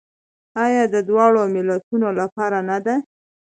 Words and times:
آیا 0.65 0.83
د 0.93 0.95
دواړو 1.09 1.41
ملتونو 1.55 2.07
لپاره 2.19 2.57
نه 2.69 2.77
ده؟ 2.85 2.95